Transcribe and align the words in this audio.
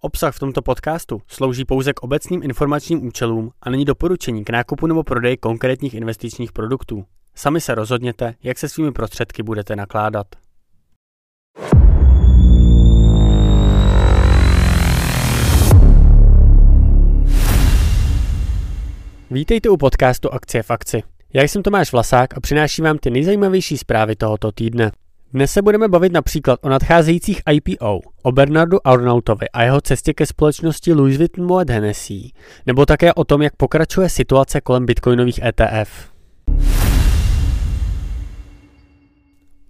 Obsah 0.00 0.34
v 0.34 0.38
tomto 0.38 0.62
podcastu 0.62 1.22
slouží 1.28 1.64
pouze 1.64 1.92
k 1.92 2.02
obecným 2.02 2.42
informačním 2.42 3.06
účelům 3.06 3.50
a 3.62 3.70
není 3.70 3.84
doporučení 3.84 4.44
k 4.44 4.50
nákupu 4.50 4.86
nebo 4.86 5.02
prodeji 5.02 5.36
konkrétních 5.36 5.94
investičních 5.94 6.52
produktů. 6.52 7.04
Sami 7.34 7.60
se 7.60 7.74
rozhodněte, 7.74 8.34
jak 8.42 8.58
se 8.58 8.68
svými 8.68 8.92
prostředky 8.92 9.42
budete 9.42 9.76
nakládat. 9.76 10.26
Vítejte 19.30 19.68
u 19.68 19.76
podcastu 19.76 20.30
Akcie 20.32 20.62
v 20.62 20.70
akci. 20.70 21.02
Já 21.34 21.42
jsem 21.42 21.62
Tomáš 21.62 21.92
Vlasák 21.92 22.36
a 22.36 22.40
přináším 22.40 22.84
vám 22.84 22.98
ty 22.98 23.10
nejzajímavější 23.10 23.78
zprávy 23.78 24.16
tohoto 24.16 24.52
týdne. 24.52 24.92
Dnes 25.32 25.52
se 25.52 25.62
budeme 25.62 25.88
bavit 25.88 26.12
například 26.12 26.60
o 26.62 26.68
nadcházejících 26.68 27.42
IPO, 27.52 28.00
o 28.22 28.32
Bernardu 28.32 28.86
Arnautovi 28.86 29.48
a 29.48 29.62
jeho 29.62 29.80
cestě 29.80 30.14
ke 30.14 30.26
společnosti 30.26 30.92
Louis 30.92 31.18
Vuitton 31.18 31.46
Moet 31.46 31.70
Hennessy, 31.70 32.30
nebo 32.66 32.86
také 32.86 33.14
o 33.14 33.24
tom, 33.24 33.42
jak 33.42 33.56
pokračuje 33.56 34.08
situace 34.08 34.60
kolem 34.60 34.86
bitcoinových 34.86 35.40
ETF. 35.42 35.90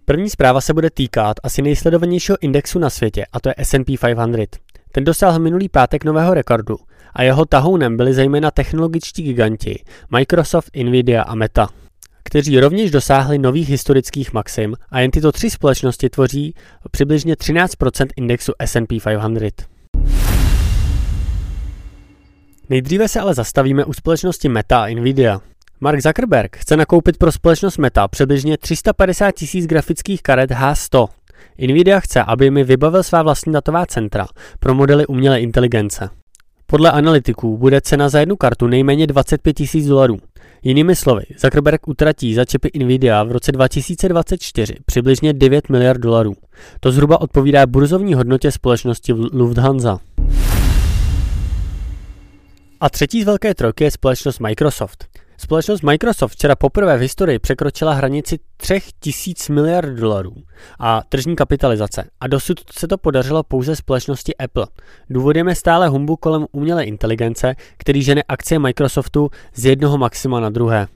První 0.05 0.31
zpráva 0.31 0.61
se 0.61 0.75
bude 0.75 0.91
týkat 0.91 1.37
asi 1.43 1.63
nejsledovanějšího 1.63 2.39
indexu 2.41 2.79
na 2.79 2.91
světě, 2.91 3.27
a 3.33 3.41
to 3.41 3.49
je 3.49 3.55
S&P 3.59 3.97
500. 3.99 4.57
Ten 4.93 5.05
dosáhl 5.05 5.39
minulý 5.39 5.69
pátek 5.69 6.05
nového 6.05 6.35
rekordu 6.35 6.77
a 7.13 7.23
jeho 7.23 7.45
tahounem 7.45 7.97
byli 7.97 8.15
zejména 8.15 8.51
technologičtí 8.51 9.23
giganti 9.23 9.85
Microsoft, 10.11 10.71
Nvidia 10.77 11.23
a 11.23 11.35
Meta 11.35 11.69
kteří 12.29 12.61
rovněž 12.61 12.91
dosáhli 12.91 13.39
nových 13.39 13.69
historických 13.69 14.33
maxim 14.33 14.75
a 14.91 15.01
jen 15.01 15.11
tyto 15.11 15.33
tři 15.33 15.51
společnosti 15.51 16.09
tvoří 16.09 16.55
přibližně 16.91 17.35
13% 17.35 18.07
indexu 18.17 18.53
S&P 18.59 19.01
500. 19.01 19.67
Nejdříve 22.71 23.09
se 23.09 23.21
ale 23.21 23.35
zastavíme 23.35 23.85
u 23.85 23.93
společnosti 23.93 24.49
Meta 24.49 24.83
a 24.85 24.95
Nvidia. 24.95 25.41
Mark 25.81 26.01
Zuckerberg 26.01 26.57
chce 26.57 26.77
nakoupit 26.77 27.17
pro 27.17 27.33
společnost 27.33 27.79
Meta 27.79 28.09
přibližně 28.09 28.59
350 28.59 29.33
tisíc 29.33 29.67
grafických 29.67 30.23
karet 30.23 30.51
H100. 30.51 31.09
Nvidia 31.59 32.01
chce, 32.01 32.23
aby 32.23 32.51
mi 32.51 32.65
vybavil 32.65 33.03
svá 33.03 33.23
vlastní 33.23 33.53
datová 33.53 33.87
centra 33.87 34.27
pro 34.61 34.75
modely 34.75 35.07
umělé 35.07 35.41
inteligence. 35.41 36.11
Podle 36.67 36.91
analytiků 36.91 37.59
bude 37.59 37.81
cena 37.81 38.09
za 38.09 38.21
jednu 38.21 38.37
kartu 38.37 38.67
nejméně 38.67 39.07
25 39.07 39.53
tisíc 39.53 39.87
dolarů. 39.87 40.19
Jinými 40.63 40.97
slovy, 40.97 41.23
Zuckerberg 41.39 41.89
utratí 41.89 42.35
za 42.35 42.45
čipy 42.45 42.71
Nvidia 42.79 43.25
v 43.25 43.33
roce 43.33 43.53
2024 43.53 44.75
přibližně 44.87 45.33
9 45.33 45.69
miliard 45.69 46.01
dolarů. 46.01 46.35
To 46.81 46.93
zhruba 46.93 47.21
odpovídá 47.21 47.67
burzovní 47.67 48.15
hodnotě 48.15 48.53
společnosti 48.53 49.13
Lufthansa. 49.13 49.99
A 52.81 52.91
třetí 52.91 53.23
z 53.23 53.27
velké 53.27 53.55
trojky 53.55 53.85
je 53.85 53.91
společnost 53.91 54.41
Microsoft. 54.41 55.07
Společnost 55.41 55.83
Microsoft 55.83 56.33
včera 56.33 56.57
poprvé 56.57 56.99
v 56.99 57.01
historii 57.01 57.39
překročila 57.39 57.93
hranici 57.93 58.39
3000 58.57 59.53
miliard 59.53 59.95
dolarů 59.95 60.35
a 60.79 61.03
tržní 61.09 61.37
kapitalizace 61.37 62.11
a 62.21 62.27
dosud 62.27 62.61
se 62.73 62.89
to 62.89 62.99
podařilo 62.99 63.43
pouze 63.43 63.77
společnosti 63.77 64.37
Apple. 64.37 64.67
Důvodem 65.11 65.49
je 65.49 65.55
stále 65.55 65.89
humbu 65.89 66.17
kolem 66.17 66.47
umělé 66.53 66.85
inteligence, 66.85 67.55
který 67.77 68.03
žene 68.03 68.23
akcie 68.29 68.59
Microsoftu 68.59 69.31
z 69.55 69.65
jednoho 69.65 69.99
maxima 69.99 70.41
na 70.41 70.51
druhé. 70.51 70.87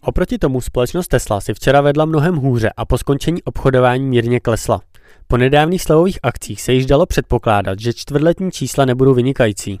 Oproti 0.00 0.38
tomu 0.38 0.60
společnost 0.60 1.08
Tesla 1.08 1.40
si 1.40 1.54
včera 1.54 1.80
vedla 1.80 2.04
mnohem 2.04 2.36
hůře 2.36 2.70
a 2.76 2.84
po 2.84 2.98
skončení 2.98 3.42
obchodování 3.42 4.06
mírně 4.06 4.40
klesla. 4.40 4.80
Po 5.28 5.36
nedávných 5.36 5.82
slevových 5.82 6.18
akcích 6.22 6.62
se 6.62 6.72
již 6.72 6.86
dalo 6.86 7.06
předpokládat, 7.06 7.80
že 7.80 7.92
čtvrtletní 7.92 8.50
čísla 8.50 8.84
nebudou 8.84 9.14
vynikající. 9.14 9.80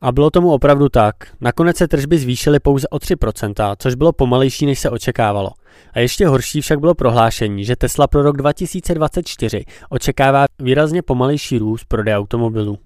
A 0.00 0.12
bylo 0.12 0.30
tomu 0.30 0.52
opravdu 0.52 0.88
tak. 0.88 1.14
Nakonec 1.40 1.76
se 1.76 1.88
tržby 1.88 2.18
zvýšily 2.18 2.60
pouze 2.60 2.88
o 2.88 2.96
3%, 2.96 3.76
což 3.78 3.94
bylo 3.94 4.12
pomalejší, 4.12 4.66
než 4.66 4.78
se 4.78 4.90
očekávalo. 4.90 5.50
A 5.92 5.98
ještě 6.00 6.26
horší 6.26 6.60
však 6.60 6.80
bylo 6.80 6.94
prohlášení, 6.94 7.64
že 7.64 7.76
Tesla 7.76 8.06
pro 8.06 8.22
rok 8.22 8.36
2024 8.36 9.64
očekává 9.90 10.44
výrazně 10.58 11.02
pomalejší 11.02 11.58
růst 11.58 11.84
prodeje 11.88 12.18
automobilů. 12.18 12.78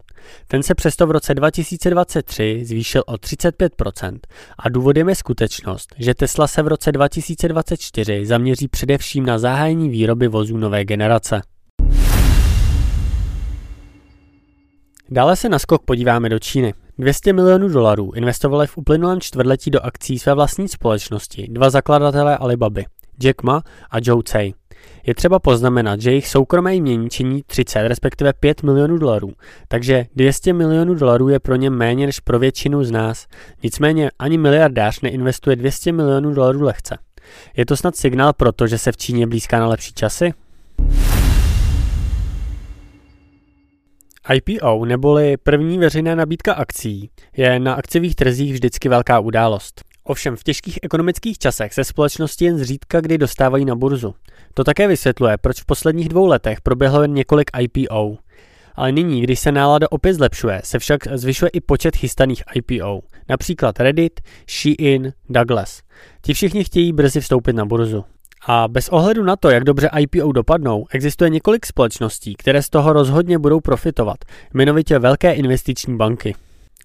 Ten 0.47 0.62
se 0.62 0.75
přesto 0.75 1.06
v 1.06 1.10
roce 1.10 1.34
2023 1.34 2.62
zvýšil 2.65 3.03
o 3.06 3.12
35% 3.12 4.19
a 4.59 4.69
důvodem 4.69 5.09
je 5.09 5.15
skutečnost, 5.15 5.94
že 5.99 6.15
Tesla 6.15 6.47
se 6.47 6.62
v 6.62 6.69
roce 6.69 6.93
2024 6.93 8.26
zaměří 8.26 8.69
především 8.69 9.26
na 9.26 9.38
zahájení 9.38 9.88
výroby 9.88 10.28
vozů 10.28 10.56
nové 10.56 10.84
generace. 10.84 11.43
Dále 15.10 15.37
se 15.37 15.49
na 15.49 15.59
skok 15.59 15.82
podíváme 15.84 16.28
do 16.28 16.38
Číny. 16.38 16.75
200 17.00 17.33
milionů 17.33 17.69
dolarů 17.69 18.12
investovali 18.15 18.66
v 18.66 18.77
uplynulém 18.77 19.21
čtvrtletí 19.21 19.71
do 19.71 19.81
akcí 19.81 20.19
své 20.19 20.34
vlastní 20.34 20.69
společnosti 20.69 21.47
dva 21.50 21.71
zakladatelé 21.71 22.37
Alibaby, 22.37 22.84
Jack 23.22 23.43
Ma 23.43 23.62
a 23.91 23.97
Joe 24.03 24.22
Tsai. 24.22 24.55
Je 25.06 25.15
třeba 25.15 25.38
poznamenat, 25.38 26.00
že 26.00 26.11
jejich 26.11 26.28
soukromé 26.28 26.75
jmění 26.75 27.11
činí 27.11 27.43
30, 27.47 27.88
respektive 27.88 28.33
5 28.33 28.62
milionů 28.62 28.99
dolarů, 28.99 29.33
takže 29.69 30.06
200 30.16 30.53
milionů 30.53 30.94
dolarů 30.94 31.28
je 31.28 31.41
pro 31.41 31.56
ně 31.56 31.71
méně 31.71 32.06
než 32.06 32.21
pro 32.21 32.38
většinu 32.38 32.84
z 32.84 32.91
nás. 32.91 33.27
Nicméně 33.62 34.11
ani 34.19 34.38
miliardář 34.38 35.00
neinvestuje 35.00 35.56
200 35.56 35.93
milionů 35.93 36.34
dolarů 36.34 36.62
lehce. 36.62 36.99
Je 37.56 37.67
to 37.67 37.77
snad 37.77 37.97
signál 37.97 38.32
pro 38.32 38.53
to, 38.53 38.67
že 38.67 38.78
se 38.78 38.93
v 38.93 38.97
Číně 38.97 39.27
blízká 39.27 39.61
na 39.61 39.67
lepší 39.67 39.93
časy? 39.93 40.32
IPO 44.35 44.85
neboli 44.85 45.37
první 45.37 45.79
veřejná 45.79 46.15
nabídka 46.15 46.55
akcí 46.55 47.11
je 47.37 47.59
na 47.59 47.75
akciových 47.75 48.15
trzích 48.15 48.53
vždycky 48.53 48.89
velká 48.89 49.21
událost. 49.21 49.83
Ovšem 50.05 50.37
v 50.37 50.45
těžkých 50.45 50.79
ekonomických 50.83 51.39
časech 51.39 51.75
se 51.75 51.85
společnosti 51.85 52.45
jen 52.45 52.59
zřídka 52.59 53.01
kdy 53.01 53.19
dostávají 53.19 53.65
na 53.65 53.75
burzu. 53.75 54.15
To 54.55 54.65
také 54.65 54.89
vysvětluje, 54.89 55.37
proč 55.39 55.61
v 55.61 55.67
posledních 55.67 56.09
dvou 56.09 56.27
letech 56.27 56.61
proběhlo 56.61 57.03
jen 57.03 57.15
několik 57.15 57.51
IPO. 57.61 58.17
Ale 58.75 58.93
nyní, 58.93 59.23
když 59.23 59.41
se 59.41 59.53
nálada 59.53 59.87
opět 59.91 60.15
zlepšuje, 60.15 60.61
se 60.65 60.79
však 60.79 61.19
zvyšuje 61.19 61.49
i 61.49 61.61
počet 61.61 61.97
chystaných 61.97 62.43
IPO. 62.55 63.01
Například 63.29 63.81
Reddit, 63.81 64.21
Shein, 64.49 65.12
Douglas. 65.29 65.83
Ti 66.23 66.35
všichni 66.35 66.65
chtějí 66.65 66.93
brzy 66.93 67.21
vstoupit 67.21 67.53
na 67.53 67.65
burzu. 67.65 68.05
A 68.47 68.69
bez 68.69 68.89
ohledu 68.89 69.25
na 69.25 69.37
to, 69.37 69.51
jak 69.51 69.65
dobře 69.65 69.91
IPO 69.99 70.33
dopadnou, 70.33 70.87
existuje 70.91 71.31
několik 71.31 71.67
společností, 71.67 72.34
které 72.34 72.62
z 72.62 72.71
toho 72.71 72.93
rozhodně 72.93 73.39
budou 73.39 73.61
profitovat, 73.61 74.19
jmenovitě 74.55 74.99
velké 74.99 75.33
investiční 75.33 75.97
banky. 75.97 76.34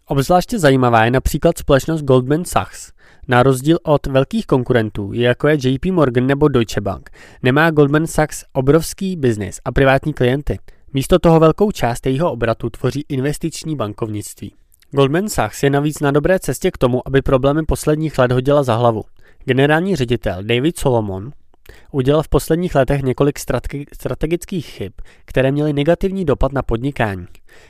Obzvláště 0.07 0.59
zajímavá 0.59 1.05
je 1.05 1.11
například 1.11 1.57
společnost 1.57 2.01
Goldman 2.01 2.45
Sachs. 2.45 2.91
Na 3.27 3.43
rozdíl 3.43 3.77
od 3.83 4.07
velkých 4.07 4.45
konkurentů, 4.45 5.13
jako 5.13 5.47
je 5.47 5.57
JP 5.63 5.85
Morgan 5.85 6.27
nebo 6.27 6.47
Deutsche 6.47 6.81
Bank, 6.81 7.09
nemá 7.43 7.71
Goldman 7.71 8.07
Sachs 8.07 8.43
obrovský 8.53 9.15
biznis 9.15 9.59
a 9.65 9.71
privátní 9.71 10.13
klienty. 10.13 10.59
Místo 10.93 11.19
toho 11.19 11.39
velkou 11.39 11.71
část 11.71 12.05
jejího 12.05 12.31
obratu 12.31 12.69
tvoří 12.69 13.05
investiční 13.09 13.75
bankovnictví. 13.75 14.53
Goldman 14.91 15.29
Sachs 15.29 15.63
je 15.63 15.69
navíc 15.69 15.99
na 15.99 16.11
dobré 16.11 16.39
cestě 16.39 16.71
k 16.71 16.77
tomu, 16.77 17.07
aby 17.07 17.21
problémy 17.21 17.63
posledních 17.63 18.17
let 18.17 18.31
hodila 18.31 18.63
za 18.63 18.75
hlavu. 18.75 19.03
Generální 19.45 19.95
ředitel 19.95 20.43
David 20.43 20.79
Solomon 20.79 21.31
Udělal 21.95 22.23
v 22.23 22.27
posledních 22.27 22.75
letech 22.75 23.01
několik 23.01 23.39
strategických 23.93 24.65
chyb, 24.65 24.91
které 25.25 25.51
měly 25.51 25.73
negativní 25.73 26.25
dopad 26.25 26.51
na 26.51 26.61
podnikání. 26.61 27.25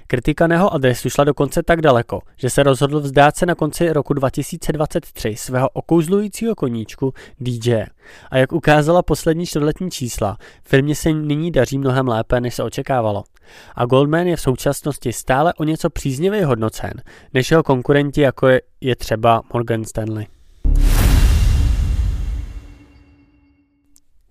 Kritika 0.08 0.48
na 0.48 0.56
jeho 0.56 0.74
adresu 0.74 1.10
šla 1.10 1.24
dokonce 1.24 1.64
tak 1.64 1.82
daleko, 1.82 2.22
že 2.38 2.50
se 2.50 2.64
rozhodl 2.64 3.00
vzdát 3.00 3.36
se 3.36 3.46
na 3.46 3.56
konci 3.56 3.94
roku 3.94 4.14
2023 4.14 5.36
svého 5.36 5.70
okouzlujícího 5.70 6.56
koníčku 6.56 7.14
DJ. 7.40 7.84
A 8.32 8.38
jak 8.38 8.54
ukázala 8.54 9.02
poslední 9.02 9.46
čtvrtletní 9.46 9.92
čísla, 9.92 10.38
firmě 10.64 10.96
se 10.96 11.14
nyní 11.14 11.52
daří 11.52 11.78
mnohem 11.78 12.08
lépe, 12.08 12.42
než 12.42 12.56
se 12.56 12.64
očekávalo. 12.64 13.24
A 13.76 13.86
Goldman 13.86 14.28
je 14.28 14.36
v 14.36 14.42
současnosti 14.42 15.14
stále 15.14 15.54
o 15.54 15.64
něco 15.64 15.90
příznivě 15.90 16.46
hodnocen, 16.46 16.94
než 17.34 17.52
jeho 17.52 17.64
konkurenti, 17.64 18.22
jako 18.22 18.48
je, 18.48 18.62
je 18.82 18.96
třeba 18.96 19.42
Morgan 19.54 19.84
Stanley. 19.84 20.35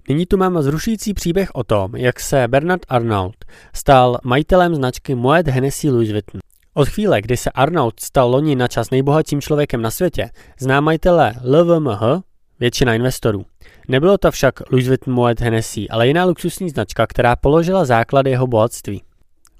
Nyní 0.08 0.26
tu 0.26 0.36
máme 0.36 0.62
zrušující 0.62 1.14
příběh 1.14 1.50
o 1.54 1.64
tom, 1.64 1.96
jak 1.96 2.20
se 2.20 2.48
Bernard 2.48 2.82
Arnault 2.88 3.36
stal 3.74 4.18
majitelem 4.24 4.74
značky 4.74 5.14
Moet 5.14 5.48
Hennessy 5.48 5.90
Louis 5.90 6.12
Vuitton. 6.12 6.40
Od 6.74 6.88
chvíle, 6.88 7.20
kdy 7.20 7.36
se 7.36 7.50
Arnault 7.50 8.00
stal 8.00 8.30
loni 8.30 8.56
na 8.56 8.68
čas 8.68 8.90
nejbohatším 8.90 9.40
člověkem 9.40 9.82
na 9.82 9.90
světě, 9.90 10.30
zná 10.60 10.80
majitele 10.80 11.34
LVMH 11.44 12.00
většina 12.60 12.94
investorů. 12.94 13.44
Nebylo 13.88 14.18
to 14.18 14.30
však 14.30 14.70
Louis 14.70 14.88
Vuitton 14.88 15.14
Moet 15.14 15.40
Hennessy, 15.40 15.88
ale 15.88 16.06
jiná 16.06 16.24
luxusní 16.24 16.70
značka, 16.70 17.06
která 17.06 17.36
položila 17.36 17.84
základy 17.84 18.30
jeho 18.30 18.46
bohatství. 18.46 19.02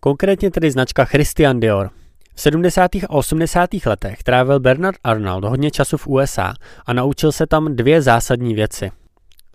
Konkrétně 0.01 0.51
tedy 0.51 0.71
značka 0.71 1.05
Christian 1.05 1.61
Dior. 1.61 1.91
V 2.35 2.41
70. 2.41 2.95
a 2.95 3.11
80. 3.11 3.71
letech 3.87 4.23
trávil 4.23 4.61
Bernard 4.61 4.99
Arnault 5.05 5.45
hodně 5.45 5.71
času 5.71 5.97
v 5.97 6.07
USA 6.07 6.55
a 6.87 6.93
naučil 6.93 7.33
se 7.33 7.47
tam 7.47 7.77
dvě 7.77 8.03
zásadní 8.03 8.55
věci– 8.55 8.91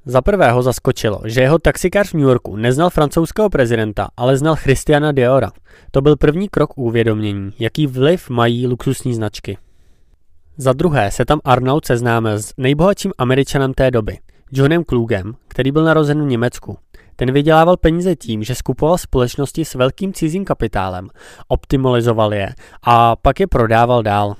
Za 0.10 0.22
prvého 0.22 0.62
zaskočilo, 0.62 1.22
že 1.26 1.42
jeho 1.42 1.60
taxikář 1.60 2.10
v 2.10 2.14
New 2.14 2.28
Yorku 2.28 2.56
neznal 2.56 2.90
francouzského 2.90 3.50
prezidenta, 3.50 4.08
ale 4.18 4.38
znal 4.38 4.56
Christiana 4.56 5.12
Diora. 5.12 5.52
To 5.92 6.02
byl 6.02 6.16
první 6.16 6.50
krok 6.50 6.78
uvědomění, 6.78 7.52
jaký 7.60 7.88
vliv 7.88 8.30
mají 8.30 8.68
luxusní 8.68 9.14
značky. 9.14 9.58
Za 10.58 10.74
druhé 10.74 11.12
se 11.12 11.26
tam 11.26 11.40
Arnold 11.44 11.86
seznámil 11.86 12.34
s 12.34 12.54
nejbohatším 12.58 13.12
američanem 13.18 13.74
té 13.74 13.92
doby, 13.92 14.18
Johnem 14.52 14.84
Klugem, 14.84 15.34
který 15.48 15.72
byl 15.72 15.84
narozen 15.84 16.24
v 16.24 16.28
Německu. 16.28 16.78
Ten 17.16 17.32
vydělával 17.32 17.78
peníze 17.78 18.16
tím, 18.16 18.44
že 18.44 18.56
skupoval 18.56 18.98
společnosti 18.98 19.66
s 19.66 19.76
velkým 19.76 20.14
cizím 20.14 20.46
kapitálem, 20.46 21.10
optimalizoval 21.48 22.34
je 22.34 22.54
a 22.84 23.16
pak 23.16 23.40
je 23.40 23.48
prodával 23.48 24.04
dál. 24.04 24.36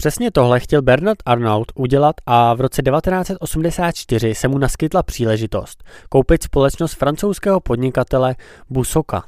Přesně 0.00 0.30
tohle 0.30 0.60
chtěl 0.60 0.82
Bernard 0.82 1.18
Arnault 1.26 1.72
udělat 1.74 2.16
a 2.26 2.54
v 2.54 2.60
roce 2.60 2.82
1984 2.82 4.34
se 4.34 4.48
mu 4.48 4.58
naskytla 4.58 5.02
příležitost 5.02 5.84
koupit 6.08 6.42
společnost 6.42 6.92
francouzského 6.92 7.60
podnikatele 7.60 8.34
Busoka. 8.70 9.24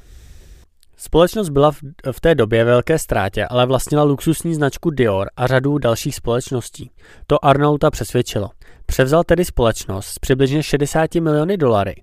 Společnost 0.96 1.48
byla 1.48 1.70
v, 2.12 2.20
té 2.20 2.34
době 2.34 2.64
velké 2.64 2.98
ztrátě, 2.98 3.46
ale 3.46 3.66
vlastnila 3.66 4.04
luxusní 4.04 4.54
značku 4.54 4.90
Dior 4.90 5.30
a 5.36 5.46
řadu 5.46 5.78
dalších 5.78 6.14
společností. 6.14 6.90
To 7.26 7.44
Arnauta 7.44 7.90
přesvědčilo. 7.90 8.50
Převzal 8.86 9.24
tedy 9.24 9.44
společnost 9.44 10.06
s 10.06 10.18
přibližně 10.18 10.62
60 10.62 11.14
miliony 11.14 11.56
dolary 11.56 11.94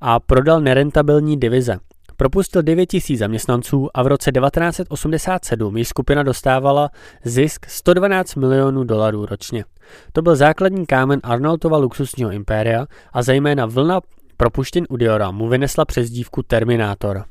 a 0.00 0.20
prodal 0.20 0.60
nerentabilní 0.60 1.40
divize. 1.40 1.78
Propustil 2.16 2.62
9 2.62 2.86
tisíc 2.86 3.18
zaměstnanců 3.18 3.88
a 3.94 4.02
v 4.02 4.06
roce 4.06 4.32
1987 4.32 5.76
již 5.76 5.88
skupina 5.88 6.22
dostávala 6.22 6.90
zisk 7.24 7.66
112 7.66 8.34
milionů 8.34 8.84
dolarů 8.84 9.26
ročně. 9.26 9.64
To 10.12 10.22
byl 10.22 10.36
základní 10.36 10.86
kámen 10.86 11.20
Arnoldova 11.22 11.78
luxusního 11.78 12.30
impéria 12.30 12.86
a 13.12 13.22
zejména 13.22 13.66
vlna 13.66 14.00
propuštěn 14.36 14.86
u 14.88 14.96
Diora 14.96 15.30
mu 15.30 15.48
vynesla 15.48 15.84
přezdívku 15.84 16.42
Terminátor. 16.42 17.24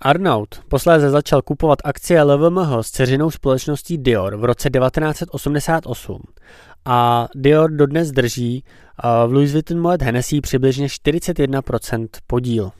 Arnaud 0.00 0.60
posléze 0.68 1.10
začal 1.10 1.42
kupovat 1.42 1.78
akcie 1.84 2.22
LVMH 2.22 2.78
s 2.80 2.90
ceřinou 2.90 3.30
společností 3.30 3.98
Dior 3.98 4.36
v 4.36 4.44
roce 4.44 4.70
1988 4.70 6.22
a 6.84 7.28
Dior 7.34 7.70
dodnes 7.70 8.10
drží 8.10 8.64
v 9.26 9.32
Louis 9.32 9.52
Vuitton 9.52 9.80
Moet 9.80 10.02
Hennessy 10.02 10.40
přibližně 10.40 10.86
41% 10.86 12.08
podíl. 12.26 12.70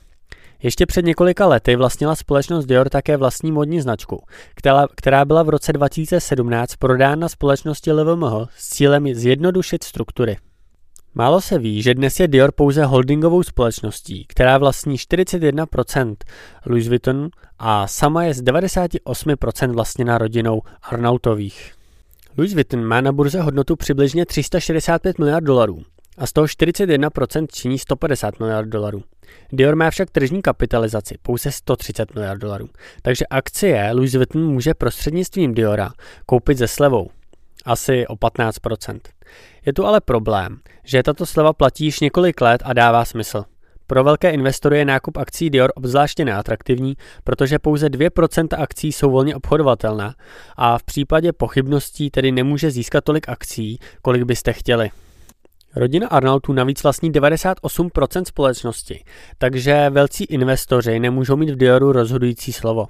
Ještě 0.63 0.85
před 0.85 1.05
několika 1.05 1.47
lety 1.47 1.75
vlastnila 1.75 2.15
společnost 2.15 2.65
Dior 2.65 2.89
také 2.89 3.17
vlastní 3.17 3.51
modní 3.51 3.81
značku, 3.81 4.23
která, 4.55 4.87
která 4.95 5.25
byla 5.25 5.43
v 5.43 5.49
roce 5.49 5.73
2017 5.73 6.75
prodána 6.75 7.29
společnosti 7.29 7.91
LVMH 7.91 8.49
s 8.57 8.69
cílem 8.69 9.13
zjednodušit 9.13 9.83
struktury. 9.83 10.37
Málo 11.15 11.41
se 11.41 11.59
ví, 11.59 11.81
že 11.81 11.93
dnes 11.93 12.19
je 12.19 12.27
Dior 12.27 12.51
pouze 12.51 12.85
holdingovou 12.85 13.43
společností, 13.43 14.25
která 14.29 14.57
vlastní 14.57 14.97
41% 14.97 16.15
Louis 16.65 16.87
Vuitton 16.87 17.29
a 17.59 17.87
sama 17.87 18.23
je 18.23 18.33
z 18.33 18.43
98% 18.43 19.71
vlastněna 19.73 20.17
rodinou 20.17 20.61
Arnautových. 20.83 21.73
Louis 22.37 22.53
Vuitton 22.53 22.85
má 22.85 23.01
na 23.01 23.11
burze 23.11 23.41
hodnotu 23.41 23.75
přibližně 23.75 24.25
365 24.25 25.19
miliard 25.19 25.43
dolarů 25.43 25.83
a 26.17 26.27
z 26.27 26.33
toho 26.33 26.47
41% 26.47 27.47
činí 27.51 27.79
150 27.79 28.39
miliard 28.39 28.69
dolarů. 28.69 29.03
Dior 29.51 29.75
má 29.75 29.89
však 29.89 30.09
tržní 30.09 30.41
kapitalizaci 30.41 31.15
pouze 31.21 31.51
130 31.51 32.15
miliard 32.15 32.39
dolarů, 32.39 32.69
takže 33.01 33.25
akcie 33.29 33.91
Louis 33.91 34.15
Vuitton 34.15 34.47
může 34.47 34.73
prostřednictvím 34.73 35.53
Diora 35.53 35.91
koupit 36.25 36.57
ze 36.57 36.67
slevou, 36.67 37.09
asi 37.65 38.07
o 38.07 38.15
15%. 38.15 38.99
Je 39.65 39.73
tu 39.73 39.85
ale 39.85 40.01
problém, 40.01 40.59
že 40.83 41.03
tato 41.03 41.25
sleva 41.25 41.53
platí 41.53 41.85
již 41.85 41.99
několik 41.99 42.41
let 42.41 42.61
a 42.65 42.73
dává 42.73 43.05
smysl. 43.05 43.43
Pro 43.87 44.03
velké 44.03 44.31
investory 44.31 44.77
je 44.77 44.85
nákup 44.85 45.17
akcí 45.17 45.49
Dior 45.49 45.71
obzvláště 45.75 46.25
neatraktivní, 46.25 46.97
protože 47.23 47.59
pouze 47.59 47.89
2% 47.89 48.61
akcí 48.61 48.91
jsou 48.91 49.11
volně 49.11 49.35
obchodovatelné 49.35 50.13
a 50.57 50.77
v 50.77 50.83
případě 50.83 51.33
pochybností 51.33 52.09
tedy 52.09 52.31
nemůže 52.31 52.71
získat 52.71 53.03
tolik 53.03 53.29
akcí, 53.29 53.79
kolik 54.01 54.23
byste 54.23 54.53
chtěli. 54.53 54.89
Rodina 55.75 56.07
Arnoldů 56.07 56.53
navíc 56.53 56.83
vlastní 56.83 57.11
98% 57.11 58.23
společnosti, 58.27 59.03
takže 59.37 59.89
velcí 59.89 60.23
investoři 60.23 60.99
nemůžou 60.99 61.35
mít 61.35 61.49
v 61.49 61.55
Dioru 61.55 61.91
rozhodující 61.91 62.53
slovo. 62.53 62.87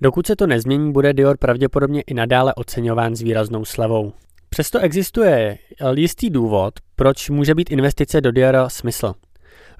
Dokud 0.00 0.26
se 0.26 0.36
to 0.36 0.46
nezmění, 0.46 0.92
bude 0.92 1.12
Dior 1.12 1.36
pravděpodobně 1.36 2.02
i 2.06 2.14
nadále 2.14 2.54
oceňován 2.54 3.16
s 3.16 3.22
výraznou 3.22 3.64
slevou. 3.64 4.12
Přesto 4.48 4.78
existuje 4.78 5.58
jistý 5.94 6.30
důvod, 6.30 6.74
proč 6.96 7.30
může 7.30 7.54
být 7.54 7.70
investice 7.70 8.20
do 8.20 8.32
Diora 8.32 8.68
smysl. 8.68 9.14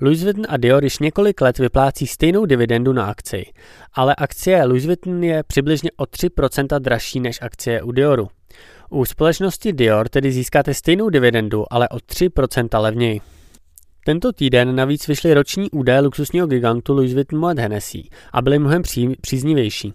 Louis 0.01 0.23
Vuitton 0.23 0.45
a 0.49 0.57
Dior 0.57 0.85
již 0.85 0.99
několik 0.99 1.41
let 1.41 1.59
vyplácí 1.59 2.07
stejnou 2.07 2.47
dividendu 2.47 2.93
na 2.93 3.07
akci, 3.07 3.45
ale 3.95 4.15
akcie 4.15 4.65
Louis 4.65 4.87
Vuitton 4.87 5.25
je 5.25 5.43
přibližně 5.43 5.91
o 5.97 6.03
3% 6.05 6.79
dražší 6.79 7.21
než 7.21 7.39
akcie 7.43 7.83
u 7.83 7.93
Dioru. 7.93 8.29
U 8.91 9.05
společnosti 9.05 9.73
Dior 9.73 10.09
tedy 10.09 10.33
získáte 10.33 10.75
stejnou 10.75 11.11
dividendu, 11.11 11.65
ale 11.71 11.89
o 11.89 11.97
3% 11.97 12.81
levněji. 12.81 13.21
Tento 14.05 14.33
týden 14.33 14.77
navíc 14.77 15.09
vyšly 15.09 15.35
roční 15.35 15.71
údaje 15.71 16.01
luxusního 16.01 16.47
gigantu 16.47 16.93
Louis 16.93 17.15
Vuitton 17.15 17.41
Moet 17.41 17.59
Hennessy 17.59 18.03
a 18.33 18.43
byly 18.43 18.59
mnohem 18.59 18.83
pří, 18.83 19.17
příznivější. 19.21 19.95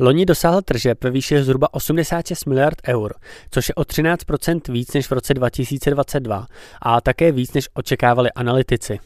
Loni 0.00 0.26
dosáhl 0.26 0.62
tržeb 0.62 1.04
ve 1.04 1.10
výši 1.10 1.42
zhruba 1.42 1.74
86 1.74 2.46
miliard 2.46 2.78
eur, 2.88 3.14
což 3.50 3.68
je 3.68 3.74
o 3.74 3.82
13% 3.82 4.72
víc 4.72 4.92
než 4.92 5.06
v 5.06 5.12
roce 5.12 5.34
2022 5.34 6.46
a 6.82 7.00
také 7.00 7.32
víc 7.32 7.52
než 7.52 7.68
očekávali 7.74 8.32
analytici. 8.32 8.98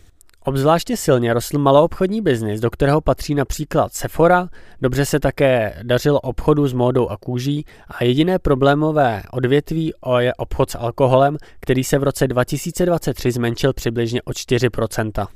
Obzvláště 0.45 0.97
silně 0.97 1.35
rostl 1.35 1.59
maloobchodní 1.59 2.21
biznis, 2.21 2.61
do 2.61 2.71
kterého 2.71 3.01
patří 3.01 3.35
například 3.35 3.95
Sephora, 3.95 4.49
dobře 4.81 5.05
se 5.05 5.21
také 5.21 5.81
dařilo 5.83 6.21
obchodu 6.21 6.69
s 6.69 6.73
módou 6.73 7.09
a 7.09 7.17
kůží 7.17 7.65
a 7.89 8.05
jediné 8.05 8.39
problémové 8.39 9.23
odvětví 9.31 9.93
je 10.19 10.35
obchod 10.35 10.71
s 10.71 10.79
alkoholem, 10.79 11.37
který 11.61 11.85
se 11.85 11.99
v 11.99 12.03
roce 12.03 12.29
2023 12.29 13.33
zmenšil 13.33 13.73
přibližně 13.73 14.23
o 14.23 14.31
4%. 14.31 15.27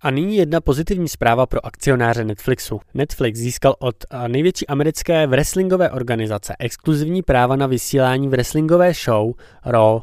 A 0.00 0.10
nyní 0.10 0.36
jedna 0.36 0.60
pozitivní 0.60 1.08
zpráva 1.08 1.46
pro 1.46 1.66
akcionáře 1.66 2.24
Netflixu. 2.24 2.80
Netflix 2.94 3.38
získal 3.38 3.74
od 3.78 3.96
největší 4.28 4.66
americké 4.66 5.26
wrestlingové 5.26 5.90
organizace 5.90 6.54
exkluzivní 6.58 7.22
práva 7.22 7.56
na 7.56 7.66
vysílání 7.66 8.28
wrestlingové 8.28 8.92
show 8.94 9.32
Raw 9.64 10.00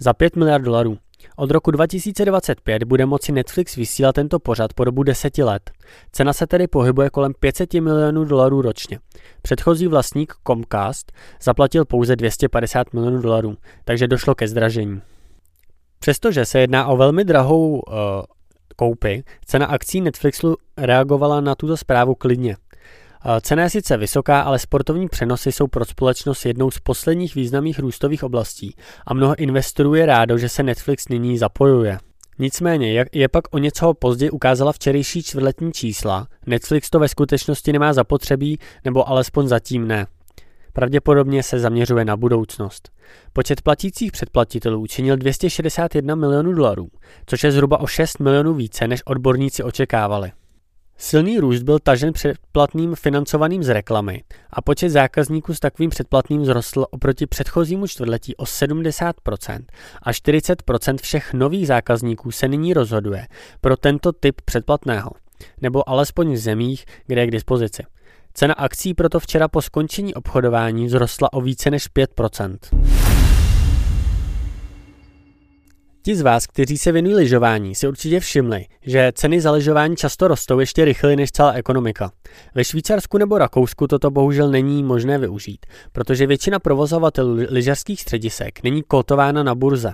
za 0.00 0.12
5 0.12 0.36
miliard 0.36 0.64
dolarů. 0.64 0.98
Od 1.36 1.50
roku 1.50 1.70
2025 1.70 2.84
bude 2.84 3.06
moci 3.06 3.32
Netflix 3.32 3.76
vysílat 3.76 4.14
tento 4.14 4.38
pořad 4.38 4.72
po 4.72 4.84
dobu 4.84 5.02
10 5.02 5.38
let. 5.38 5.70
Cena 6.12 6.32
se 6.32 6.46
tedy 6.46 6.66
pohybuje 6.66 7.10
kolem 7.10 7.32
500 7.40 7.74
milionů 7.74 8.24
dolarů 8.24 8.62
ročně. 8.62 8.98
Předchozí 9.42 9.86
vlastník 9.86 10.34
Comcast 10.46 11.12
zaplatil 11.42 11.84
pouze 11.84 12.16
250 12.16 12.92
milionů 12.92 13.20
dolarů, 13.20 13.56
takže 13.84 14.08
došlo 14.08 14.34
ke 14.34 14.48
zdražení. 14.48 15.02
Přestože 15.98 16.44
se 16.44 16.60
jedná 16.60 16.86
o 16.86 16.96
velmi 16.96 17.24
drahou 17.24 17.70
uh, 17.70 17.94
koupi, 18.76 19.24
cena 19.44 19.66
akcí 19.66 20.00
Netflixu 20.00 20.56
reagovala 20.76 21.40
na 21.40 21.54
tuto 21.54 21.76
zprávu 21.76 22.14
klidně. 22.14 22.56
Cena 23.40 23.62
je 23.62 23.70
sice 23.70 23.96
vysoká, 23.96 24.40
ale 24.40 24.58
sportovní 24.58 25.08
přenosy 25.08 25.52
jsou 25.52 25.66
pro 25.66 25.84
společnost 25.84 26.46
jednou 26.46 26.70
z 26.70 26.78
posledních 26.78 27.34
významných 27.34 27.78
růstových 27.78 28.24
oblastí 28.24 28.74
a 29.06 29.14
mnoho 29.14 29.34
investorů 29.38 29.94
je 29.94 30.06
rádo, 30.06 30.38
že 30.38 30.48
se 30.48 30.62
Netflix 30.62 31.08
nyní 31.08 31.38
zapojuje. 31.38 31.98
Nicméně, 32.38 32.92
jak 32.92 33.08
je 33.12 33.28
pak 33.28 33.44
o 33.50 33.58
něco 33.58 33.94
později 33.94 34.30
ukázala 34.30 34.72
včerejší 34.72 35.22
čtvrtletní 35.22 35.72
čísla, 35.72 36.26
Netflix 36.46 36.90
to 36.90 36.98
ve 36.98 37.08
skutečnosti 37.08 37.72
nemá 37.72 37.92
zapotřebí, 37.92 38.58
nebo 38.84 39.08
alespoň 39.08 39.48
zatím 39.48 39.88
ne. 39.88 40.06
Pravděpodobně 40.72 41.42
se 41.42 41.58
zaměřuje 41.58 42.04
na 42.04 42.16
budoucnost. 42.16 42.90
Počet 43.32 43.62
platících 43.62 44.12
předplatitelů 44.12 44.86
činil 44.86 45.16
261 45.16 46.14
milionů 46.14 46.52
dolarů, 46.52 46.88
což 47.26 47.44
je 47.44 47.52
zhruba 47.52 47.80
o 47.80 47.86
6 47.86 48.18
milionů 48.20 48.54
více, 48.54 48.88
než 48.88 49.00
odborníci 49.06 49.62
očekávali. 49.62 50.32
Silný 51.02 51.38
růst 51.38 51.62
byl 51.62 51.78
tažen 51.78 52.12
předplatným 52.12 52.94
financovaným 52.94 53.62
z 53.62 53.68
reklamy 53.68 54.22
a 54.50 54.62
počet 54.62 54.90
zákazníků 54.90 55.54
s 55.54 55.60
takovým 55.60 55.90
předplatným 55.90 56.42
vzrostl 56.42 56.86
oproti 56.90 57.26
předchozímu 57.26 57.86
čtvrtletí 57.86 58.36
o 58.36 58.44
70% 58.44 59.60
a 60.02 60.12
40% 60.12 60.96
všech 61.02 61.32
nových 61.32 61.66
zákazníků 61.66 62.30
se 62.30 62.48
nyní 62.48 62.74
rozhoduje 62.74 63.26
pro 63.60 63.76
tento 63.76 64.12
typ 64.12 64.40
předplatného, 64.44 65.10
nebo 65.60 65.88
alespoň 65.88 66.32
v 66.32 66.36
zemích, 66.36 66.84
kde 67.06 67.20
je 67.20 67.26
k 67.26 67.30
dispozici. 67.30 67.82
Cena 68.34 68.54
akcí 68.54 68.94
proto 68.94 69.20
včera 69.20 69.48
po 69.48 69.62
skončení 69.62 70.14
obchodování 70.14 70.86
vzrostla 70.86 71.32
o 71.32 71.40
více 71.40 71.70
než 71.70 71.90
5%. 71.90 73.09
Ti 76.02 76.16
z 76.16 76.20
vás, 76.20 76.46
kteří 76.46 76.78
se 76.78 76.92
věnují 76.92 77.14
lyžování, 77.14 77.74
si 77.74 77.88
určitě 77.88 78.20
všimli, 78.20 78.66
že 78.82 79.12
ceny 79.14 79.40
za 79.40 79.50
lyžování 79.50 79.96
často 79.96 80.28
rostou 80.28 80.60
ještě 80.60 80.84
rychleji 80.84 81.16
než 81.16 81.30
celá 81.30 81.52
ekonomika. 81.52 82.12
Ve 82.54 82.64
Švýcarsku 82.64 83.18
nebo 83.18 83.38
Rakousku 83.38 83.86
toto 83.86 84.10
bohužel 84.10 84.50
není 84.50 84.82
možné 84.82 85.18
využít, 85.18 85.66
protože 85.92 86.26
většina 86.26 86.58
provozovatelů 86.58 87.36
lyžařských 87.48 88.00
středisek 88.00 88.62
není 88.62 88.82
kotována 88.82 89.42
na 89.42 89.54
burze. 89.54 89.92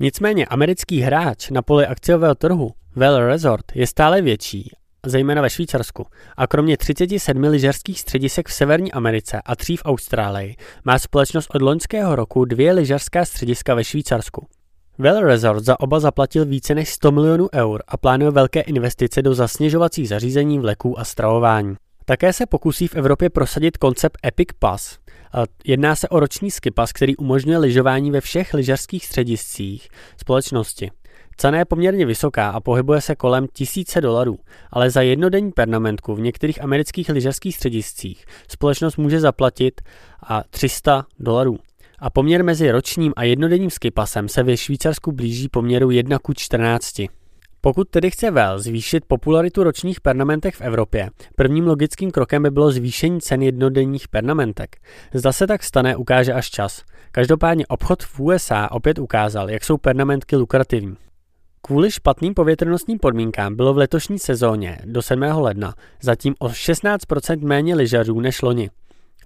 Nicméně 0.00 0.46
americký 0.46 1.00
hráč 1.00 1.50
na 1.50 1.62
poli 1.62 1.86
akciového 1.86 2.34
trhu, 2.34 2.70
Well 2.96 3.26
Resort, 3.26 3.64
je 3.74 3.86
stále 3.86 4.22
větší 4.22 4.70
zejména 5.06 5.42
ve 5.42 5.50
Švýcarsku, 5.50 6.06
a 6.36 6.46
kromě 6.46 6.76
37 6.76 7.42
lyžařských 7.44 8.00
středisek 8.00 8.48
v 8.48 8.52
Severní 8.52 8.92
Americe 8.92 9.40
a 9.44 9.56
tří 9.56 9.76
v 9.76 9.82
Austrálii 9.84 10.56
má 10.84 10.98
společnost 10.98 11.48
od 11.54 11.62
loňského 11.62 12.16
roku 12.16 12.44
dvě 12.44 12.72
lyžařská 12.72 13.24
střediska 13.24 13.74
ve 13.74 13.84
Švýcarsku. 13.84 14.46
Well 14.98 15.20
Resort 15.20 15.64
za 15.64 15.80
oba 15.80 16.00
zaplatil 16.00 16.44
více 16.44 16.74
než 16.74 16.88
100 16.88 17.12
milionů 17.12 17.48
eur 17.54 17.82
a 17.88 17.96
plánuje 17.96 18.30
velké 18.30 18.60
investice 18.60 19.22
do 19.22 19.34
zasněžovacích 19.34 20.08
zařízení, 20.08 20.58
vleků 20.58 20.98
a 20.98 21.04
stravování. 21.04 21.76
Také 22.04 22.32
se 22.32 22.46
pokusí 22.46 22.88
v 22.88 22.94
Evropě 22.94 23.30
prosadit 23.30 23.76
koncept 23.76 24.18
Epic 24.26 24.48
Pass. 24.58 24.98
Jedná 25.64 25.96
se 25.96 26.08
o 26.08 26.20
roční 26.20 26.50
skipas, 26.50 26.92
který 26.92 27.16
umožňuje 27.16 27.58
lyžování 27.58 28.10
ve 28.10 28.20
všech 28.20 28.54
lyžařských 28.54 29.06
střediscích 29.06 29.88
společnosti. 30.16 30.90
Cena 31.36 31.58
je 31.58 31.64
poměrně 31.64 32.06
vysoká 32.06 32.50
a 32.50 32.60
pohybuje 32.60 33.00
se 33.00 33.16
kolem 33.16 33.46
tisíce 33.52 34.00
dolarů, 34.00 34.38
ale 34.70 34.90
za 34.90 35.02
jednodenní 35.02 35.52
pernamentku 35.52 36.14
v 36.14 36.20
některých 36.20 36.62
amerických 36.62 37.08
lyžařských 37.08 37.56
střediscích 37.56 38.24
společnost 38.48 38.96
může 38.96 39.20
zaplatit 39.20 39.80
a 40.22 40.42
300 40.50 41.06
dolarů. 41.20 41.58
A 42.04 42.10
poměr 42.10 42.44
mezi 42.44 42.70
ročním 42.70 43.12
a 43.16 43.24
jednodenním 43.24 43.70
skipasem 43.70 44.28
se 44.28 44.42
ve 44.42 44.56
Švýcarsku 44.56 45.12
blíží 45.12 45.48
poměru 45.48 45.90
1 45.90 46.18
ku 46.18 46.32
14. 46.34 47.02
Pokud 47.60 47.88
tedy 47.88 48.10
chce 48.10 48.30
Well 48.30 48.58
zvýšit 48.58 49.04
popularitu 49.08 49.62
ročních 49.62 50.00
pernamentech 50.00 50.54
v 50.54 50.60
Evropě, 50.60 51.10
prvním 51.36 51.66
logickým 51.66 52.10
krokem 52.10 52.42
by 52.42 52.50
bylo 52.50 52.70
zvýšení 52.70 53.20
cen 53.20 53.42
jednodenních 53.42 54.08
pernamentek. 54.08 54.76
Zda 55.14 55.32
se 55.32 55.46
tak 55.46 55.62
stane, 55.62 55.96
ukáže 55.96 56.32
až 56.32 56.50
čas. 56.50 56.82
Každopádně 57.12 57.66
obchod 57.66 58.02
v 58.02 58.20
USA 58.20 58.68
opět 58.70 58.98
ukázal, 58.98 59.50
jak 59.50 59.64
jsou 59.64 59.76
pernamentky 59.76 60.36
lukrativní. 60.36 60.96
Kvůli 61.62 61.90
špatným 61.90 62.34
povětrnostním 62.34 62.98
podmínkám 62.98 63.56
bylo 63.56 63.74
v 63.74 63.78
letošní 63.78 64.18
sezóně 64.18 64.78
do 64.84 65.02
7. 65.02 65.22
ledna 65.22 65.74
zatím 66.02 66.34
o 66.38 66.48
16% 66.48 67.46
méně 67.46 67.74
lyžařů 67.74 68.20
než 68.20 68.42
loni. 68.42 68.70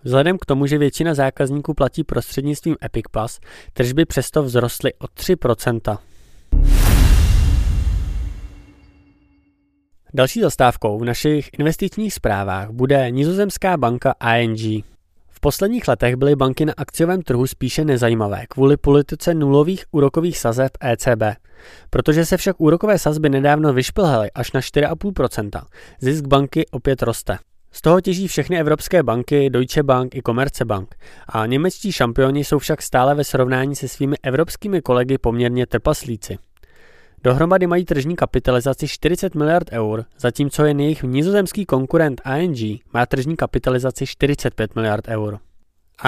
Vzhledem 0.04 0.38
k 0.38 0.46
tomu, 0.46 0.66
že 0.66 0.78
většina 0.78 1.14
zákazníků 1.14 1.74
platí 1.74 2.04
prostřednictvím 2.04 2.76
Epic 2.84 3.04
Pass, 3.10 3.40
tržby 3.72 4.04
přesto 4.04 4.44
vzrostly 4.44 4.94
o 4.94 5.04
3%. 5.04 5.98
Další 10.14 10.40
zastávkou 10.40 10.98
v 10.98 11.04
našich 11.04 11.50
investičních 11.58 12.14
zprávách 12.14 12.70
bude 12.70 13.10
nizozemská 13.10 13.76
banka 13.76 14.14
ING. 14.36 14.84
V 15.28 15.40
posledních 15.40 15.88
letech 15.88 16.16
byly 16.16 16.36
banky 16.36 16.64
na 16.64 16.72
akciovém 16.76 17.22
trhu 17.22 17.46
spíše 17.46 17.84
nezajímavé 17.84 18.46
kvůli 18.48 18.76
politice 18.76 19.34
nulových 19.34 19.84
úrokových 19.90 20.38
sazeb 20.38 20.72
ECB. 20.80 21.22
Protože 21.90 22.26
se 22.26 22.36
však 22.36 22.60
úrokové 22.60 22.98
sazby 22.98 23.28
nedávno 23.28 23.72
vyšplhaly 23.72 24.30
až 24.30 24.52
na 24.52 24.60
4,5%, 24.60 25.62
zisk 26.00 26.24
banky 26.26 26.66
opět 26.70 27.02
roste. 27.02 27.38
Z 27.72 27.82
toho 27.82 28.00
těží 28.00 28.28
všechny 28.28 28.60
evropské 28.60 29.02
banky, 29.02 29.50
Deutsche 29.50 29.82
Bank 29.82 30.14
i 30.14 30.22
Commerzbank. 30.22 30.96
A 31.28 31.46
němečtí 31.46 31.92
šampioni 31.92 32.44
jsou 32.44 32.58
však 32.58 32.82
stále 32.82 33.14
ve 33.14 33.24
srovnání 33.24 33.76
se 33.76 33.88
svými 33.88 34.16
evropskými 34.22 34.82
kolegy 34.82 35.18
poměrně 35.18 35.66
trpaslíci. 35.66 36.38
Dohromady 37.24 37.66
mají 37.66 37.84
tržní 37.84 38.16
kapitalizaci 38.16 38.88
40 38.88 39.34
miliard 39.34 39.68
eur, 39.72 40.04
zatímco 40.18 40.64
jen 40.64 40.80
jejich 40.80 41.02
nizozemský 41.02 41.66
konkurent 41.66 42.20
ING 42.38 42.80
má 42.92 43.06
tržní 43.06 43.36
kapitalizaci 43.36 44.06
45 44.06 44.74
miliard 44.74 45.08
eur. 45.08 45.38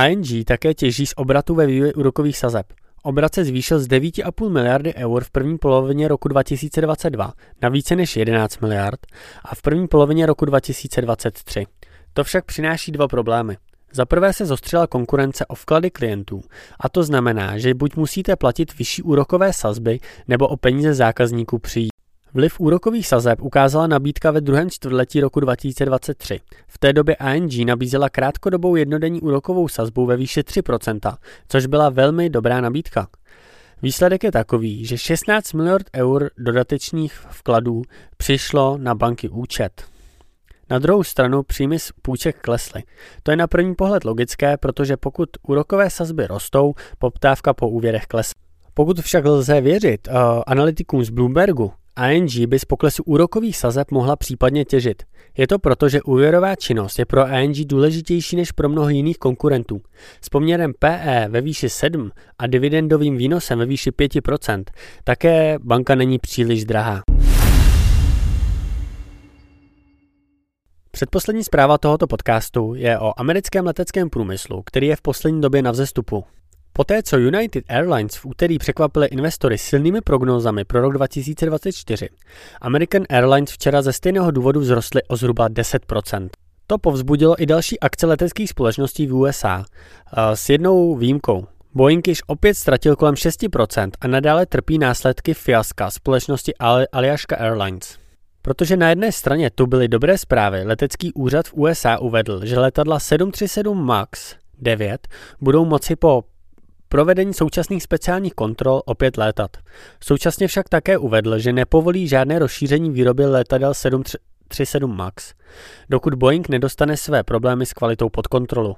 ING 0.09 0.47
také 0.47 0.75
těží 0.75 1.07
z 1.07 1.12
obratu 1.17 1.55
ve 1.55 1.67
vývoji 1.67 1.95
úrokových 1.95 2.38
sazeb. 2.38 2.67
Obrat 3.02 3.35
se 3.35 3.45
zvýšil 3.45 3.78
z 3.78 3.88
9,5 3.88 4.50
miliardy 4.50 4.95
eur 4.95 5.25
v 5.25 5.30
první 5.30 5.59
polovině 5.59 6.09
roku 6.09 6.28
2022 6.28 7.33
na 7.62 7.69
více 7.69 7.97
než 7.97 8.16
11 8.16 8.61
miliard 8.61 9.00
a 9.45 9.54
v 9.54 9.62
první 9.62 9.88
polovině 9.88 10.26
roku 10.26 10.45
2023. 10.45 11.66
To 12.12 12.25
však 12.25 12.45
přináší 12.45 12.92
dva 12.92 13.09
problémy. 13.09 13.57
Za 13.92 14.04
prvé 14.04 14.33
se 14.33 14.47
zostřila 14.47 14.87
konkurence 14.87 15.47
o 15.47 15.54
vklady 15.54 15.90
klientů 15.90 16.40
a 16.80 16.88
to 16.88 17.02
znamená, 17.02 17.59
že 17.59 17.75
buď 17.75 17.97
musíte 17.97 18.37
platit 18.37 18.78
vyšší 18.78 19.02
úrokové 19.02 19.52
sazby 19.52 19.99
nebo 20.28 20.49
o 20.49 20.57
peníze 20.57 20.95
zákazníků 20.95 21.59
přijít. 21.59 22.00
Vliv 22.34 22.60
úrokových 22.60 23.06
sazeb 23.06 23.42
ukázala 23.42 23.87
nabídka 23.87 24.30
ve 24.30 24.40
druhém 24.40 24.70
čtvrtletí 24.70 25.20
roku 25.20 25.40
2023. 25.40 26.40
V 26.68 26.78
té 26.78 26.92
době 26.92 27.16
ING 27.34 27.66
nabízela 27.66 28.08
krátkodobou 28.08 28.76
jednodenní 28.76 29.20
úrokovou 29.20 29.68
sazbu 29.68 30.06
ve 30.06 30.16
výši 30.16 30.40
3%, 30.40 31.16
což 31.49 31.66
byla 31.66 31.88
velmi 31.90 32.30
dobrá 32.30 32.60
nabídka. 32.60 33.08
Výsledek 33.82 34.25
je 34.25 34.32
takový, 34.32 34.84
že 34.84 34.99
16 34.99 35.52
miliard 35.52 35.87
eur 35.96 36.30
dodatečných 36.38 37.12
vkladů 37.12 37.82
přišlo 38.16 38.78
na 38.78 38.94
banky 38.94 39.28
účet. 39.28 39.84
Na 40.70 40.78
druhou 40.78 41.04
stranu 41.04 41.42
příjmy 41.42 41.78
z 41.78 41.92
půjček 42.02 42.40
klesly. 42.40 42.82
To 43.22 43.30
je 43.30 43.37
na 43.37 43.46
první 43.46 43.75
pohled 43.75 44.04
logické, 44.04 44.56
protože 44.56 44.96
pokud 44.96 45.28
úrokové 45.49 45.90
sazby 45.90 46.26
rostou, 46.26 46.75
poptávka 46.99 47.54
po 47.54 47.68
úvěrech 47.68 48.06
klesá. 48.06 48.32
Pokud 48.75 49.00
však 49.00 49.25
lze 49.25 49.60
věřit 49.60 50.08
uh, 50.08 50.14
analytikům 50.46 51.04
z 51.04 51.10
Bloombergu, 51.10 51.72
ING 52.11 52.47
by 52.47 52.59
z 52.59 52.64
poklesu 52.64 53.02
úrokových 53.02 53.56
sazeb 53.56 53.90
mohla 53.90 54.16
případně 54.16 54.64
těžit. 54.64 55.02
Je 55.38 55.47
to 55.47 55.59
proto, 55.59 55.88
že 55.88 56.02
úvěrová 56.02 56.56
činnost 56.56 56.99
je 56.99 57.04
pro 57.04 57.28
ING 57.28 57.56
důležitější 57.66 58.37
než 58.37 58.52
pro 58.52 58.68
mnoho 58.68 58.88
jiných 58.88 59.18
konkurentů. 59.18 59.80
S 60.20 60.28
poměrem 60.28 60.73
PE 60.78 61.26
ve 61.30 61.40
výši 61.40 61.68
7 61.68 62.11
a 62.38 62.47
dividendovým 62.47 63.16
výnosem 63.16 63.59
ve 63.59 63.66
výši 63.66 63.90
5%, 63.90 64.64
také 65.04 65.59
banka 65.59 65.94
není 65.94 66.18
příliš 66.18 66.64
drahá. 66.64 67.02
Předposlední 70.90 71.44
zpráva 71.44 71.78
tohoto 71.78 72.06
podcastu 72.06 72.75
je 72.75 72.99
o 72.99 73.20
americkém 73.20 73.66
leteckém 73.66 74.11
průmyslu, 74.11 74.62
který 74.62 74.87
je 74.87 74.97
v 74.97 75.02
poslední 75.02 75.40
době 75.40 75.62
na 75.62 75.70
vzestupu. 75.70 76.25
Poté, 76.72 77.02
co 77.02 77.16
United 77.16 77.64
Airlines 77.68 78.16
v 78.16 78.26
úterý 78.26 78.58
překvapily 78.58 79.06
investory 79.06 79.58
silnými 79.58 80.00
prognózami 80.00 80.64
pro 80.64 80.80
rok 80.80 80.92
2024, 80.92 82.08
American 82.60 83.04
Airlines 83.08 83.50
včera 83.50 83.82
ze 83.82 83.92
stejného 83.92 84.30
důvodu 84.30 84.60
vzrostly 84.60 85.02
o 85.08 85.16
zhruba 85.16 85.48
10%. 85.48 86.28
To 86.66 86.78
povzbudilo 86.78 87.42
i 87.42 87.46
další 87.46 87.80
akce 87.80 88.06
leteckých 88.06 88.50
společností 88.50 89.06
v 89.06 89.14
USA, 89.14 89.64
eh, 89.64 90.36
s 90.36 90.48
jednou 90.48 90.96
výjimkou. 90.96 91.46
Boeing 91.74 92.08
již 92.08 92.22
opět 92.26 92.54
ztratil 92.54 92.96
kolem 92.96 93.14
6% 93.14 93.90
a 94.00 94.08
nadále 94.08 94.46
trpí 94.46 94.78
následky 94.78 95.34
fiaska 95.34 95.90
společnosti 95.90 96.52
Aljaška 96.92 97.36
Airlines. 97.36 97.98
Protože 98.42 98.76
na 98.76 98.88
jedné 98.88 99.12
straně 99.12 99.50
tu 99.50 99.66
byly 99.66 99.88
dobré 99.88 100.18
zprávy, 100.18 100.64
letecký 100.64 101.12
úřad 101.12 101.48
v 101.48 101.54
USA 101.54 101.98
uvedl, 101.98 102.46
že 102.46 102.58
letadla 102.58 102.98
737 102.98 103.84
MAX 103.84 104.34
9 104.58 105.08
budou 105.40 105.64
moci 105.64 105.96
po 105.96 106.24
provedení 106.90 107.35
současných 107.35 107.82
speciálních 107.82 108.35
kontrol 108.35 108.82
opět 108.85 109.16
létat. 109.16 109.56
Současně 110.04 110.49
však 110.49 110.68
také 110.68 110.99
uvedl, 110.99 111.38
že 111.38 111.52
nepovolí 111.52 112.09
žádné 112.09 112.38
rozšíření 112.38 112.90
výroby 112.90 113.26
letadel 113.26 113.75
737 113.75 114.97
MAX, 114.97 115.35
dokud 115.90 116.14
Boeing 116.14 116.49
nedostane 116.49 116.97
své 116.97 117.23
problémy 117.23 117.66
s 117.66 117.73
kvalitou 117.73 118.09
pod 118.09 118.26
kontrolu. 118.26 118.76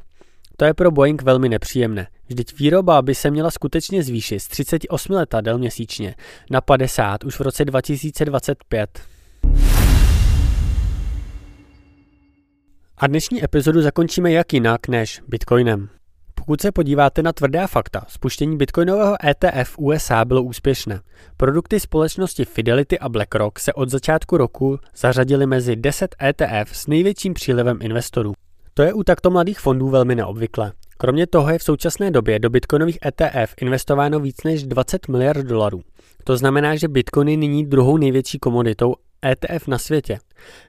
To 0.56 0.64
je 0.64 0.74
pro 0.74 0.90
Boeing 0.90 1.22
velmi 1.22 1.48
nepříjemné. 1.48 2.06
Vždyť 2.28 2.58
výroba 2.58 3.02
by 3.02 3.14
se 3.14 3.30
měla 3.30 3.50
skutečně 3.50 4.02
zvýšit 4.02 4.40
z 4.40 4.48
38 4.48 5.12
letadel 5.12 5.58
měsíčně 5.58 6.14
na 6.50 6.60
50 6.60 7.24
už 7.24 7.38
v 7.38 7.40
roce 7.40 7.64
2025. 7.64 9.00
A 12.96 13.06
dnešní 13.06 13.44
epizodu 13.44 13.82
zakončíme 13.82 14.32
jak 14.32 14.52
jinak 14.52 14.88
než 14.88 15.20
Bitcoinem. 15.28 16.01
Pokud 16.46 16.60
se 16.60 16.72
podíváte 16.72 17.22
na 17.22 17.32
tvrdá 17.32 17.66
fakta, 17.66 18.04
spuštění 18.08 18.56
bitcoinového 18.56 19.16
ETF 19.26 19.78
USA 19.78 20.24
bylo 20.24 20.42
úspěšné. 20.42 21.00
Produkty 21.36 21.80
společnosti 21.80 22.44
Fidelity 22.44 22.98
a 22.98 23.08
BlackRock 23.08 23.58
se 23.58 23.72
od 23.72 23.90
začátku 23.90 24.36
roku 24.36 24.78
zařadily 24.96 25.46
mezi 25.46 25.76
10 25.76 26.16
ETF 26.22 26.76
s 26.76 26.86
největším 26.86 27.34
přílivem 27.34 27.78
investorů. 27.82 28.32
To 28.74 28.82
je 28.82 28.92
u 28.92 29.02
takto 29.02 29.30
mladých 29.30 29.60
fondů 29.60 29.88
velmi 29.88 30.14
neobvyklé. 30.14 30.72
Kromě 31.02 31.26
toho 31.26 31.50
je 31.50 31.58
v 31.58 31.62
současné 31.62 32.10
době 32.10 32.38
do 32.38 32.50
bitcoinových 32.50 32.98
ETF 33.06 33.54
investováno 33.60 34.20
víc 34.20 34.36
než 34.44 34.64
20 34.64 35.08
miliard 35.08 35.46
dolarů. 35.46 35.80
To 36.24 36.36
znamená, 36.36 36.76
že 36.76 36.88
bitcoin 36.88 37.28
je 37.28 37.36
nyní 37.36 37.66
druhou 37.66 37.96
největší 37.96 38.38
komoditou 38.38 38.94
ETF 39.26 39.68
na 39.68 39.78
světě. 39.78 40.18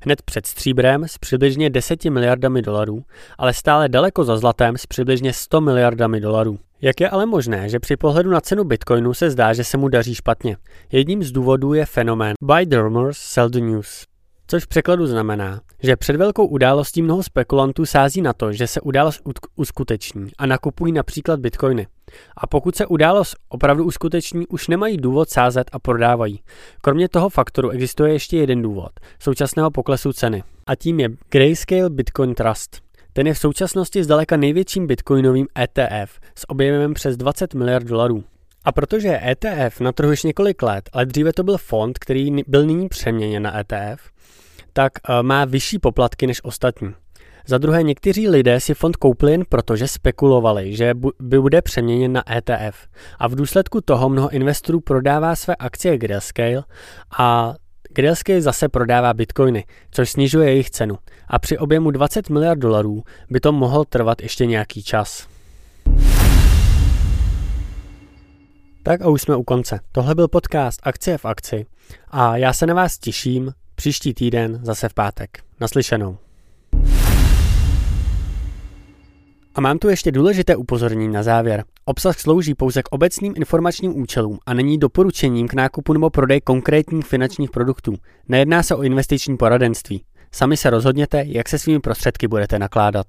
Hned 0.01 0.21
před 0.21 0.45
stříbrem 0.45 1.03
s 1.07 1.17
přibližně 1.17 1.69
10 1.69 2.05
miliardami 2.05 2.61
dolarů, 2.61 3.03
ale 3.37 3.53
stále 3.53 3.89
daleko 3.89 4.23
za 4.23 4.37
zlatem 4.37 4.77
s 4.77 4.85
přibližně 4.85 5.33
100 5.33 5.61
miliardami 5.61 6.19
dolarů. 6.19 6.59
Jak 6.81 7.01
je 7.01 7.09
ale 7.09 7.25
možné, 7.25 7.69
že 7.69 7.79
při 7.79 7.97
pohledu 7.97 8.29
na 8.29 8.41
cenu 8.41 8.63
bitcoinu 8.63 9.13
se 9.13 9.29
zdá, 9.29 9.53
že 9.53 9.63
se 9.63 9.77
mu 9.77 9.87
daří 9.87 10.15
špatně? 10.15 10.57
Jedním 10.91 11.23
z 11.23 11.31
důvodů 11.31 11.73
je 11.73 11.85
fenomén 11.85 12.33
Buy 12.41 12.65
the 12.65 12.77
rumors, 12.77 13.17
sell 13.17 13.49
the 13.49 13.59
news. 13.59 14.12
Což 14.53 14.63
v 14.63 14.67
překladu 14.67 15.07
znamená, 15.07 15.61
že 15.83 15.95
před 15.95 16.15
velkou 16.15 16.45
událostí 16.45 17.01
mnoho 17.01 17.23
spekulantů 17.23 17.85
sází 17.85 18.21
na 18.21 18.33
to, 18.33 18.51
že 18.51 18.67
se 18.67 18.81
událost 18.81 19.21
uskuteční 19.55 20.31
a 20.37 20.45
nakupují 20.45 20.93
například 20.93 21.39
bitcoiny. 21.39 21.87
A 22.37 22.47
pokud 22.47 22.75
se 22.75 22.85
událost 22.85 23.35
opravdu 23.49 23.83
uskuteční, 23.83 24.47
už 24.47 24.67
nemají 24.67 24.97
důvod 24.97 25.29
sázet 25.29 25.69
a 25.71 25.79
prodávají. 25.79 26.39
Kromě 26.81 27.09
toho 27.09 27.29
faktoru 27.29 27.69
existuje 27.69 28.13
ještě 28.13 28.37
jeden 28.37 28.61
důvod 28.61 28.91
současného 29.19 29.71
poklesu 29.71 30.13
ceny. 30.13 30.43
A 30.67 30.75
tím 30.75 30.99
je 30.99 31.09
Grayscale 31.29 31.89
Bitcoin 31.89 32.35
Trust. 32.35 32.81
Ten 33.13 33.27
je 33.27 33.33
v 33.33 33.39
současnosti 33.39 34.03
zdaleka 34.03 34.37
největším 34.37 34.87
bitcoinovým 34.87 35.47
ETF 35.59 36.19
s 36.35 36.49
objemem 36.49 36.93
přes 36.93 37.17
20 37.17 37.53
miliard 37.53 37.87
dolarů. 37.87 38.23
A 38.65 38.71
protože 38.71 39.19
ETF 39.23 39.79
na 39.79 39.91
trhu 39.91 40.11
už 40.11 40.23
několik 40.23 40.61
let, 40.61 40.89
ale 40.93 41.05
dříve 41.05 41.33
to 41.33 41.43
byl 41.43 41.57
fond, 41.57 41.99
který 41.99 42.31
byl 42.47 42.65
nyní 42.65 42.89
přeměněn 42.89 43.43
na 43.43 43.59
ETF, 43.59 44.13
tak 44.73 44.93
eh, 45.09 45.23
má 45.23 45.45
vyšší 45.45 45.79
poplatky 45.79 46.27
než 46.27 46.43
ostatní. 46.43 46.93
Za 47.47 47.57
druhé, 47.57 47.83
někteří 47.83 48.29
lidé 48.29 48.59
si 48.59 48.73
fond 48.73 48.95
koupili 48.95 49.31
jen 49.31 49.43
proto, 49.49 49.75
že 49.75 49.87
spekulovali, 49.87 50.75
že 50.75 50.93
bude 51.39 51.61
přeměněn 51.61 52.13
na 52.13 52.35
ETF. 52.37 52.87
A 53.19 53.27
v 53.27 53.35
důsledku 53.35 53.81
toho 53.81 54.09
mnoho 54.09 54.29
investorů 54.29 54.79
prodává 54.79 55.35
své 55.35 55.55
akcie 55.55 55.97
Grayscale 55.97 56.63
a 57.17 57.53
Grayscale 57.89 58.41
zase 58.41 58.69
prodává 58.69 59.13
bitcoiny, 59.13 59.65
což 59.91 60.09
snižuje 60.09 60.49
jejich 60.49 60.69
cenu. 60.69 60.97
A 61.27 61.39
při 61.39 61.57
objemu 61.57 61.91
20 61.91 62.29
miliard 62.29 62.59
dolarů 62.59 63.03
by 63.29 63.39
to 63.39 63.51
mohlo 63.51 63.85
trvat 63.85 64.21
ještě 64.21 64.45
nějaký 64.45 64.83
čas. 64.83 65.27
Tak 68.83 69.01
a 69.01 69.09
už 69.09 69.21
jsme 69.21 69.35
u 69.35 69.43
konce. 69.43 69.79
Tohle 69.91 70.15
byl 70.15 70.27
podcast 70.27 70.79
Akcie 70.83 71.17
v 71.17 71.25
akci 71.25 71.65
a 72.11 72.37
já 72.37 72.53
se 72.53 72.65
na 72.65 72.73
vás 72.73 72.97
těším 72.97 73.51
příští 73.83 74.13
týden 74.13 74.59
zase 74.63 74.89
v 74.89 74.93
pátek. 74.93 75.29
Naslyšenou. 75.59 76.17
A 79.55 79.61
mám 79.61 79.79
tu 79.79 79.89
ještě 79.89 80.11
důležité 80.11 80.55
upozornění 80.55 81.13
na 81.13 81.23
závěr. 81.23 81.63
Obsah 81.85 82.19
slouží 82.19 82.55
pouze 82.55 82.83
k 82.83 82.87
obecným 82.91 83.33
informačním 83.37 84.01
účelům 84.01 84.39
a 84.45 84.53
není 84.53 84.77
doporučením 84.77 85.47
k 85.47 85.53
nákupu 85.53 85.93
nebo 85.93 86.09
prodeji 86.09 86.41
konkrétních 86.41 87.05
finančních 87.05 87.51
produktů. 87.51 87.95
Nejedná 88.27 88.63
se 88.63 88.75
o 88.75 88.83
investiční 88.83 89.37
poradenství. 89.37 90.03
Sami 90.31 90.57
se 90.57 90.69
rozhodněte, 90.69 91.23
jak 91.27 91.49
se 91.49 91.59
svými 91.59 91.79
prostředky 91.79 92.27
budete 92.27 92.59
nakládat. 92.59 93.07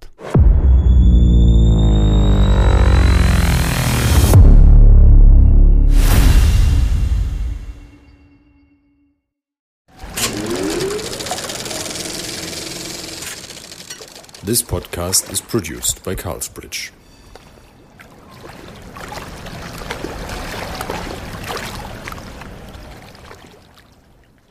This 14.45 14.63
podcast 14.63 15.33
is 15.33 15.41
produced 15.41 16.05
by 16.05 16.15
Carlsbridge. 16.15 16.93